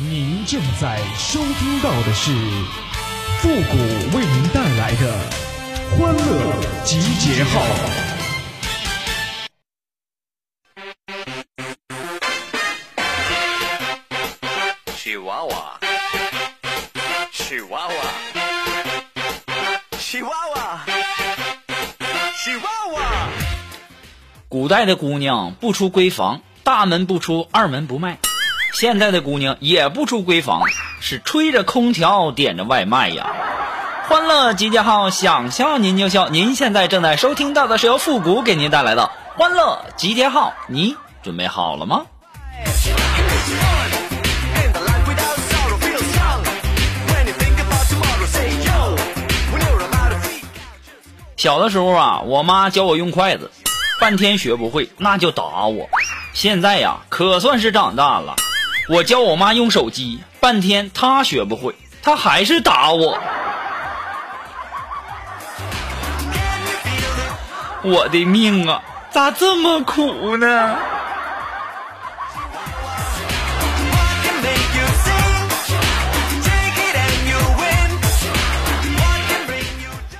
[0.00, 2.30] 您正在收听到的是
[3.40, 3.76] 复古
[4.16, 5.18] 为您带来的
[5.90, 7.60] 欢乐集结号。
[14.94, 15.80] 曲娃娃，
[17.32, 17.94] 曲娃娃，
[19.98, 20.86] 曲娃娃，
[22.36, 23.28] 曲娃娃。
[24.48, 28.16] 古代的姑娘不出闺房，大门不出，二门不迈。
[28.74, 30.62] 现在的姑娘也不出闺房，
[31.00, 33.26] 是吹着空调，点着外卖呀。
[34.08, 36.28] 欢乐集结号，想笑您就笑。
[36.28, 42.02] 您现在正在收听到的是由复古给您带来的欢乐集结号，你准备好了吗？
[51.36, 53.50] 小的时候啊，我妈教我用筷子，
[54.00, 55.88] 半天学不会，那就打我。
[56.32, 58.34] 现在呀，可算是长大了。
[58.90, 63.18] 我教我妈用手机，半天她学不会，她还是打我。
[67.82, 70.76] 我的命啊，咋这么苦呢？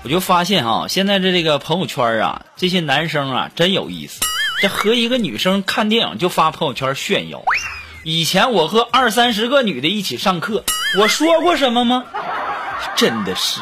[0.03, 4.20] 我就发现啊，现在这这个朋友圈啊，这些男生啊真有意思。
[4.61, 7.42] 这和一个女生看电影就发朋友圈炫耀。
[8.11, 10.64] 以前我和二三十个女的一起上课，
[10.98, 12.06] 我说过什么吗？
[12.97, 13.61] 真的是。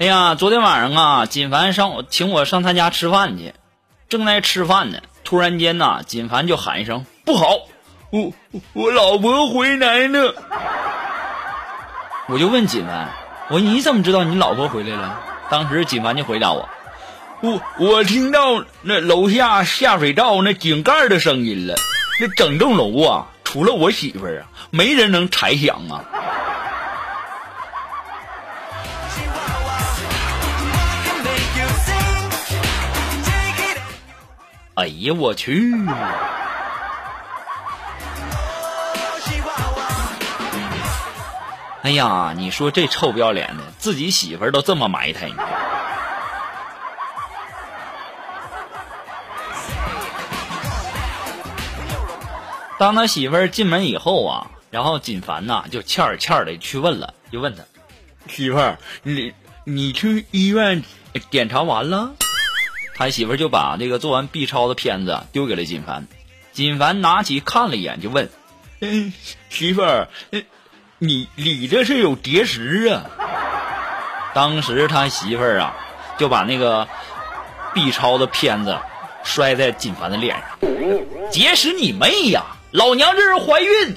[0.00, 3.54] 哎呀，昨天晚上啊，锦凡上我请我上他家吃饭去，
[4.08, 7.46] 正在吃饭呢，突然间呐，锦凡就喊一声，不好，
[8.10, 8.32] 我
[8.72, 10.34] 我老婆回来了。
[12.26, 13.08] 我就问锦凡。
[13.50, 16.68] 我说你怎么知道你老婆回来了？”当时锦凡就回答我
[17.40, 21.74] ：“我我听到那楼下下水道那井盖的声音了，
[22.20, 26.04] 那整栋楼啊，除了我媳妇儿啊，没人能拆响啊。”
[34.74, 35.74] 哎呀，我去！
[41.82, 45.34] 哎呀，你说这臭不要脸的，自己媳妇儿都这么埋汰你。
[52.78, 57.62] 当他媳妇儿进门以后啊，然后锦凡呐就欠儿欠儿的去问了，就问他
[58.28, 59.32] 媳妇儿，你
[59.64, 60.84] 你去医院
[61.30, 62.12] 检查完了？
[62.94, 66.06] 他媳妇儿就把这个做完 B 超的片子丢给了锦凡，
[66.52, 68.30] 锦凡拿起看了一眼，就问
[68.80, 69.12] ：“嗯，
[69.48, 70.08] 媳妇儿，
[71.00, 73.04] 你你这是有结石啊？
[74.34, 75.74] 当时他媳妇儿啊，
[76.18, 76.88] 就把那个
[77.72, 78.76] B 超的片子
[79.22, 81.30] 摔在锦凡的脸上。
[81.30, 82.42] 结石你妹呀！
[82.72, 83.94] 老娘这是怀孕。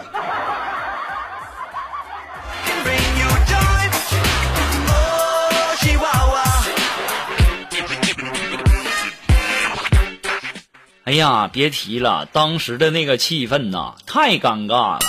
[11.03, 15.00] 哎呀，别提了，当时的那个气氛呐，太尴尬了。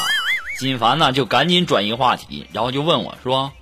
[0.62, 3.52] 锦凡呢，就赶紧转移话题，然后就问我说：“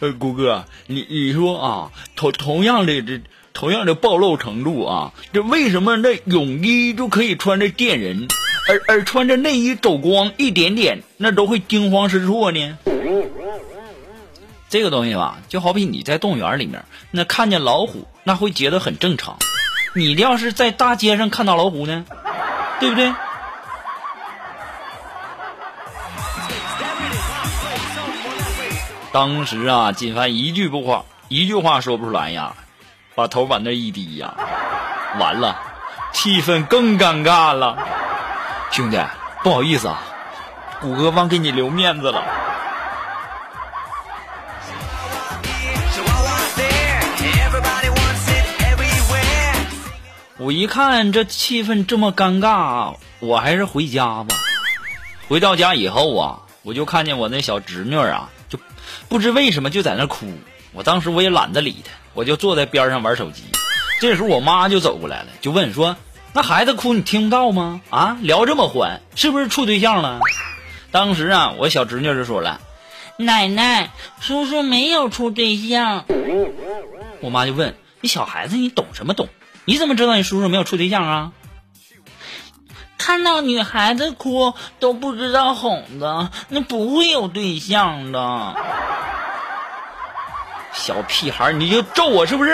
[0.00, 3.20] 呃，谷哥，你你说啊，同同样的这
[3.52, 8.28] 同样的暴露程度啊，这为什么那泳衣就可以穿着电人，
[8.68, 12.78] 而而穿着内衣走光一点点，那都会惊慌失措呢？”
[14.70, 19.38] 这个东西吧，就好比你在动物园里面，那看见老虎，那会觉得很正常。
[19.94, 22.04] 你要是在大街上看到老虎呢，
[22.78, 23.12] 对不对？
[29.10, 32.54] 当时啊，锦凡一句不话，一句话说不出来呀，
[33.14, 34.34] 把头往那一低呀，
[35.18, 35.58] 完了，
[36.12, 37.78] 气氛更尴尬了。
[38.70, 39.02] 兄弟，
[39.42, 40.02] 不好意思啊，
[40.80, 42.22] 谷歌忘给你留面子了。
[50.40, 54.36] 我一看这气氛这么尴尬，我还是回家吧。
[55.28, 58.28] 回到家以后啊，我就看见我那小侄女啊，
[59.08, 60.32] 不知为什么就在那哭。
[60.72, 63.42] 我当时我也懒得理他，我就坐在边上玩手机。
[64.00, 65.96] 这时候我妈就走过来了，就问说
[66.34, 67.80] ：“那孩子哭你听不到吗？
[67.90, 70.20] 啊，聊这么欢，是不是处对象了？”
[70.92, 72.60] 当时啊，我小侄女就说了
[73.16, 73.90] ：“奶奶，
[74.20, 76.04] 叔叔没有处对象。”
[77.20, 79.28] 我妈就问：“你小孩子你懂什么懂？
[79.64, 81.32] 你怎么知道你叔叔没有处对象啊？”
[83.08, 88.54] 看到女孩子哭都不知道哄的，那不会有对象的。
[90.74, 92.52] 小屁孩，你就咒我是不是？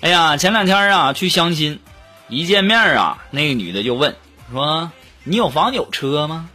[0.00, 1.78] 哎呀，前两天啊去相亲，
[2.26, 4.16] 一见面啊，那个女的就问
[4.50, 4.90] 说
[5.22, 6.48] ：“你有房有车吗？”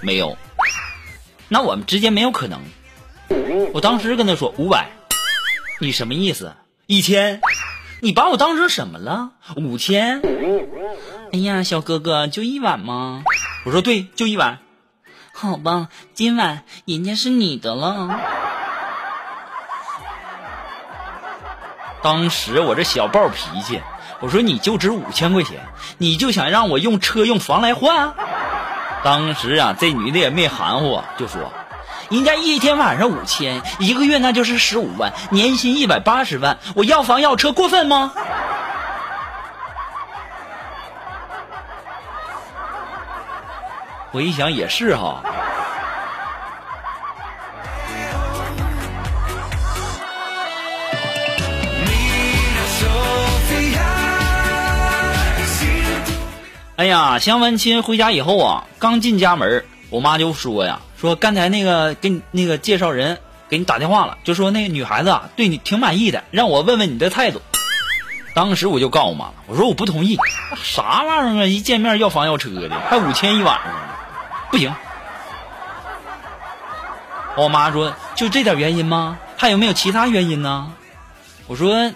[0.00, 0.36] 没有。
[1.48, 2.60] 那我们之间没有可能。
[3.72, 4.88] 我当时跟他说五百，
[5.80, 6.54] 你什么意思？
[6.86, 7.40] 一千？
[8.00, 9.30] 你把我当成什么了？
[9.56, 10.20] 五千？
[11.32, 13.24] 哎呀，小哥哥，就一晚吗？
[13.64, 14.58] 我说对，就一晚。
[15.32, 18.20] 好吧，今晚人家是你的了。
[22.02, 23.80] 当时我这小暴脾气，
[24.20, 25.60] 我说你就值五千块钱，
[25.98, 28.14] 你就想让我用车用房来换？
[29.06, 31.52] 当时啊，这女的也没含糊，就说
[32.10, 38.12] ：“人家一天晚上五千，一个月那就是十五万，年薪一百八十万，我要房要车过分吗？”
[44.10, 45.22] 我一想也是哈。
[56.76, 63.18] 哎呀，相完亲回家以后啊，刚进家门，我妈就说呀，说刚才那个给你那个介绍人
[63.48, 67.40] 给你打电话了，就说那个女孩子啊对你挺满意的，让我问问你的态度。
[68.34, 70.18] 当时我就告诉我妈了，我说我不同意，
[70.62, 73.78] 啥玩意儿啊，一见面要房要车的，还五千一晚上呢，
[74.50, 74.70] 不行。
[77.38, 79.16] 我妈说就这点原因吗？
[79.38, 80.70] 还有没有其他原因呢？
[81.46, 81.90] 我说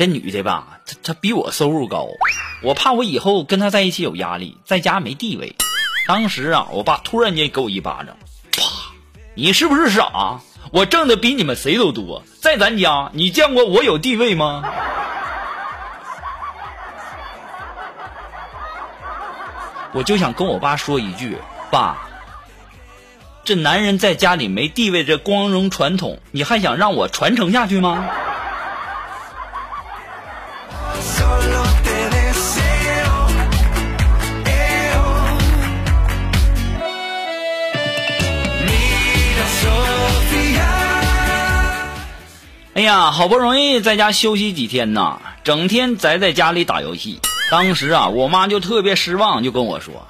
[0.00, 2.08] 这女的吧，她她比我收入高。
[2.62, 5.54] 我怕我以后跟她在一起有压力，在家没地位。
[6.06, 8.16] 当时啊，我爸突然间给我一巴掌，
[8.50, 8.62] 啪！
[9.34, 10.40] 你是不是傻？
[10.72, 14.64] 我挣的比你们谁都多，在咱家，你见过我有地位吗？
[19.92, 21.36] 我就想跟我爸说一句，
[21.70, 22.08] 爸，
[23.44, 28.08] 这男人在家里没地位这光荣传统，你还想让我传承下去吗？
[42.80, 47.20] 哎呀，好不容易在家休息几天呐，整天宅在家里打游戏。
[47.50, 50.06] 当时啊，我妈就特别失望，就跟我说：“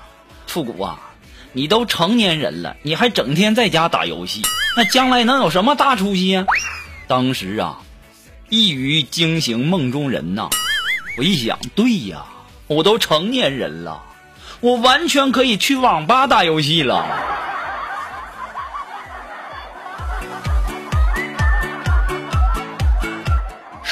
[0.46, 1.00] 复古啊，
[1.52, 4.42] 你都成年人了，你还整天在家打游戏，
[4.76, 6.46] 那将来能有什么大出息呀？”
[7.08, 7.78] 当时啊，
[8.50, 10.48] 一语惊醒梦中人呐，
[11.18, 12.24] 我一想，对呀，
[12.68, 14.00] 我都成年人了，
[14.60, 17.04] 我完全可以去网吧打游戏了。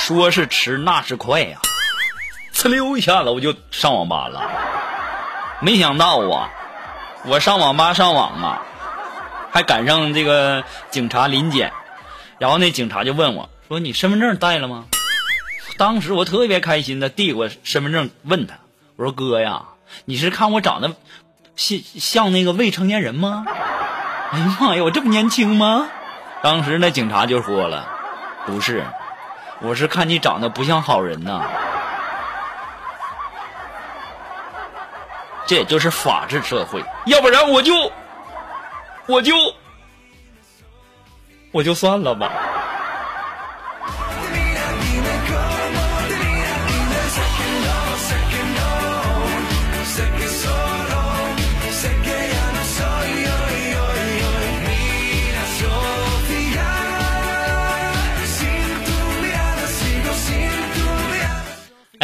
[0.08, 1.58] 说是迟，那是快呀！
[2.54, 4.40] 呲溜一下子我就上网吧了。
[5.60, 6.48] 没想到啊，
[7.26, 8.62] 我上网吧上网啊，
[9.52, 11.74] 还赶上这个警察临检，
[12.38, 14.86] 然后那警察就问我说：“你身份证带了吗？”
[15.76, 18.54] 当时我特别开心的递过身份证问他
[18.96, 19.64] ：“我说哥呀，
[20.06, 20.96] 你是看我长得
[21.54, 23.44] 像像那个未成年人吗？”
[24.32, 25.86] 哎呀妈呀，我这么年轻吗？
[26.42, 27.86] 当时那警察就说了
[28.46, 28.86] ：“不是。”
[29.60, 31.42] 我是看你长得不像好人呐，
[35.46, 37.74] 这也就是法治社会，要不然我就，
[39.06, 39.34] 我就，
[41.50, 42.30] 我就算了吧。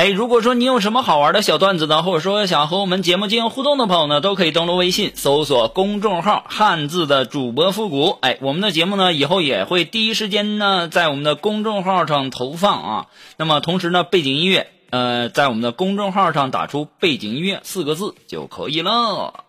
[0.04, 8.18] 哎，如果说你有什么好玩的小段子呢，或者说想和我们节目进行互动的朋友呢，都可以登录微信搜索公众号“汉字的主播复古”。
[8.20, 13.06] 哎，我们的节目呢，以后也会第一时间呢在我们的公众号上投放啊。
[13.38, 19.43] 那么同时呢，背景音乐，呃，在我们的公众号上打出“背景音乐”四个字就可以了。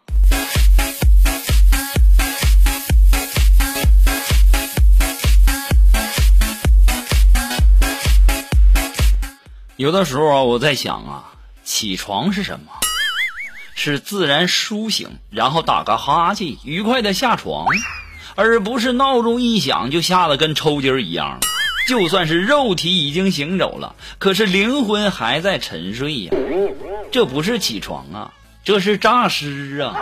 [9.85, 11.31] 有的时候啊，我在想啊，
[11.63, 12.71] 起床是什么？
[13.75, 17.67] 是自然苏醒，然后打个哈欠，愉快的下床，
[18.33, 21.39] 而不是闹钟一响就吓得跟抽筋儿一样。
[21.87, 26.33] 就算是肉体已经行走了，可是灵魂还在沉睡呀。
[27.11, 29.95] 这不是起床啊，这是诈尸啊。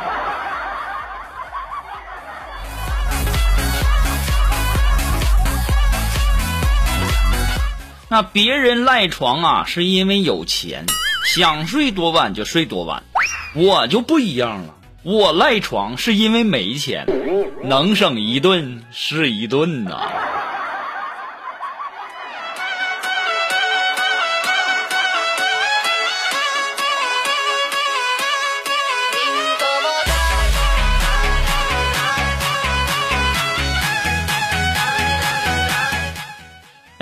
[8.13, 10.85] 那别人赖床啊，是因为有钱，
[11.25, 13.01] 想睡多晚就睡多晚。
[13.55, 17.07] 我就不一样了，我赖床是因为没钱，
[17.63, 19.99] 能省一顿是一顿呐、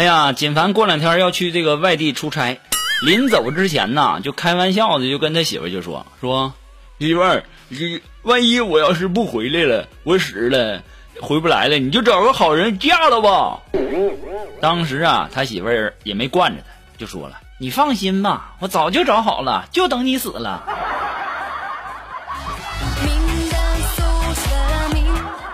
[0.01, 2.59] 哎呀，锦凡过两天要去这个外地出差，
[3.05, 6.51] 临走之前呢，就开玩笑的就跟他媳妇就说说，
[6.97, 10.81] 媳妇儿，你万一我要是不回来了，我死了，
[11.21, 13.59] 回不来了，你就找个好人嫁了吧。
[14.59, 20.63] 当时啊，他媳妇儿也没惯着他，就说了，你放心吧，我早就找好了，就等你死了。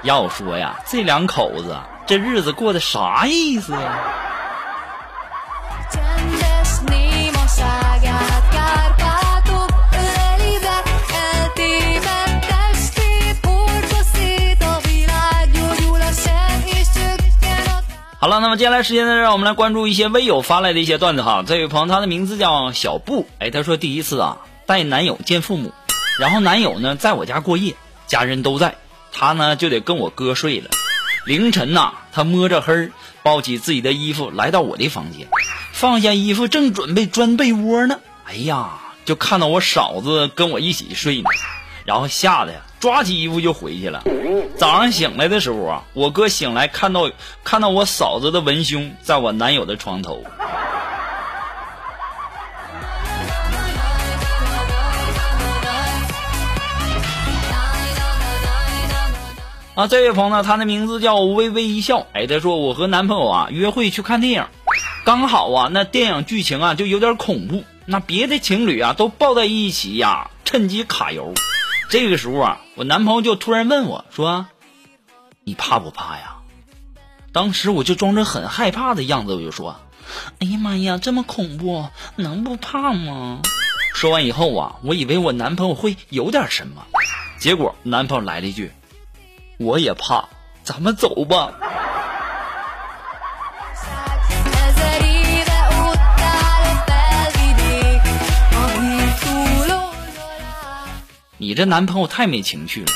[0.03, 1.75] 要说呀，这两口子
[2.05, 3.99] 这日子过得啥意思呀？
[18.39, 21.43] 那么接下来时间呢，让我们来关注一些微友发来的一些段子哈。
[21.47, 25.73] 这位朋友，他的名字叫小布，哎，他说第一次啊带男友见父母，
[26.19, 27.75] 然后男友呢在我家过夜，
[28.05, 28.75] 家人都在，
[29.11, 30.69] 他呢就得跟我哥睡了。
[31.25, 32.91] 凌晨呐、他摸着黑
[33.23, 35.27] 抱起自己的衣服来到我的房间，
[35.73, 41.29] 放下衣服正准备钻被窝呢，哎呀，就看到我嫂子跟我一起睡呢，
[41.85, 44.03] 然后吓得呀抓起衣服就回去了。
[44.57, 47.09] 早上醒来的时候啊，我哥醒来看到
[47.43, 50.23] 看到我嫂子的文胸在我男友的床头。
[59.75, 62.07] 啊，这位朋友呢，他的名字叫微微一笑。
[62.13, 64.43] 哎，他说我和男朋友啊约会去看电影，
[65.05, 71.31] 刚好啊那电影剧情啊就有点恐怖，那别的情侣啊都抱在一起呀，趁机卡油。
[71.89, 74.47] 这个时候啊，我男朋友就突然问我说
[75.45, 76.35] ：“你怕不怕呀？”
[77.31, 79.79] 当时我就装着很害怕的样子，我就说
[80.39, 83.41] ：“哎呀妈呀，这么恐怖，能不怕吗？”
[83.95, 86.85] 说完以后啊，我以为我男朋友会有点什么，
[87.39, 88.71] 结果男朋友来了一句
[89.57, 90.27] ：“我也怕，
[90.63, 91.53] 咱们走吧。
[101.47, 102.87] 你这男朋友太没情趣了，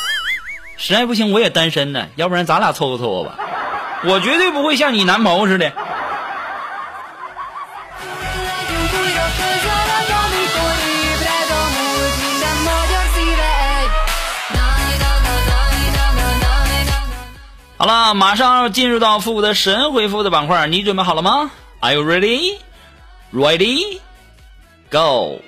[0.76, 3.38] 实在不行我也单身呢，要不然咱俩凑合凑合吧。
[4.04, 5.72] 我绝对不会像你男朋友似的。
[17.78, 22.58] 好了，马上要进入到复古的神回复的板块，你准备好了吗？are you ready
[23.34, 24.02] ready
[24.90, 25.42] go？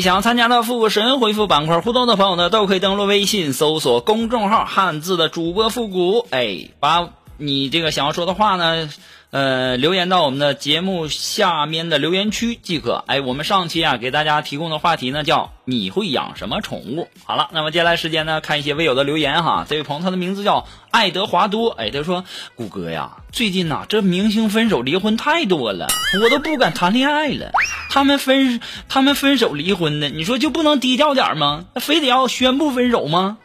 [0.00, 8.88] 想要参加到复古神回复板块互动的朋友呢，都可以登录微信搜索公众号“汉字的主播复古”，哎，把你这个想要说的话呢，
[9.32, 13.04] 呃，留言到我们的节目下面的留言区即可。
[13.06, 17.08] 哎，我们上期啊给大家提供的话题呢叫“你会养什么宠物”。
[17.26, 19.66] 好了，那么接下来时间呢，看一些微友的留言哈。
[19.68, 25.88] 这位朋友他的名字叫爱德华多，哎，他说：“谷歌呀，最近呐、这明星分手离婚太多了，
[26.22, 27.50] 我都不敢谈恋爱了。
[27.90, 31.66] 他们分他们分手离婚的，你说就不能低调点吗？
[31.80, 33.38] 非得要宣布分手吗？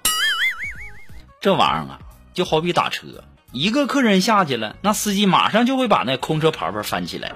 [1.42, 2.00] 这玩意儿啊，
[2.36, 3.08] 就好比打车，
[3.54, 7.34] 一个客人下去了，那司机马上就会把那空车牌牌翻起来。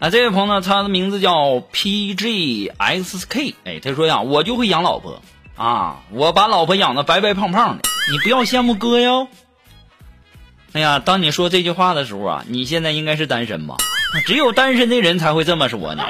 [0.00, 1.32] 啊，这位朋友呢，他的名字叫
[1.72, 5.22] PGXK，哎，他说呀，我就会养老婆
[5.56, 9.28] 啊，我把老婆养的白白胖胖的，你不要羡慕哥哟。
[10.74, 13.78] 哎呀，当你说这句话的时候啊，你现在应该是单身吧？
[14.26, 16.04] 只有单身的人才会这么说呢。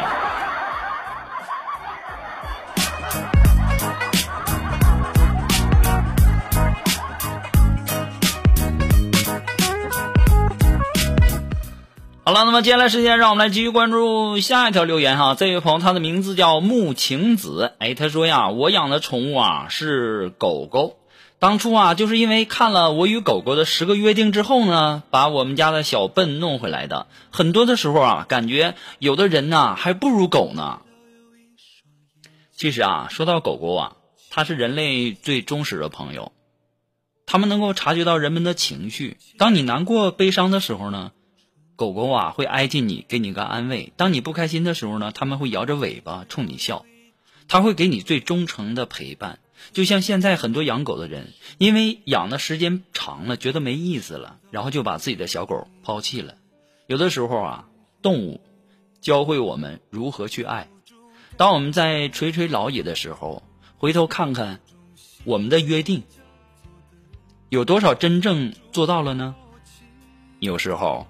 [12.25, 15.35] 好了，那么接下来时间，让我们来继续关注下一条留言哈。
[15.35, 20.98] 这位朋友他的名字叫木晴子，哎，他说呀，我养的宠物啊是狗狗，
[21.41, 27.07] 当初啊，就是因为看了《我与狗狗的十个约定》之后呢，把我们家的小笨弄回来的。
[27.31, 30.83] 很多的时候啊，感觉有的人呐、还不如狗呢。
[32.57, 33.97] 其实啊，说到狗狗啊，
[34.31, 36.33] 它是人类最忠实的朋友，
[37.25, 39.17] 它们能够察觉到人们的情绪。
[39.37, 41.13] 当你难过、悲伤的时候呢，
[41.77, 46.85] 狗狗啊会挨近你，给你个安慰；当你不开心的时候呢，它们会摇着尾巴冲你笑。
[47.47, 49.39] 它会给你最忠诚的陪伴。
[49.73, 56.35] 就像现在很多养狗的人，因为养的时间长了，觉得没意思了，然后就把自己的小狗抛弃了。
[56.87, 57.69] 有的时候啊，
[58.01, 58.41] 动物
[59.01, 60.69] 教会我们如何去爱。
[61.37, 63.43] 当我们在垂垂老矣的时候，
[63.77, 64.61] 回头看看
[65.25, 66.03] 我们的约定，
[67.49, 69.37] 有多少真正做到了呢？
[70.41, 71.07] 有时候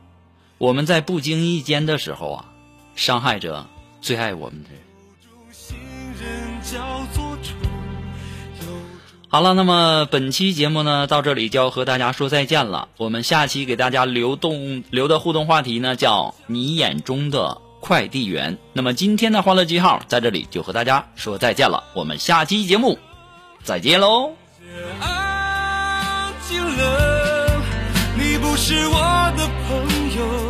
[0.58, 2.52] 我们在不经意间的时候啊，
[2.96, 3.68] 伤害着
[4.00, 4.80] 最爱我们的人。
[9.30, 12.88] 好了，那么本期节目呢，到这里就要和大家说再见了。
[12.96, 18.56] 我们下期给大家留动留的互动话题呢，叫“你眼中的快递员”。
[18.72, 22.98] 那么今天的欢乐记号在这里就和大家说再见了，我们下期节目
[23.62, 24.32] 再见喽。
[24.98, 27.60] 安静了，
[28.16, 29.76] 你不是我的朋
[30.16, 30.47] 友，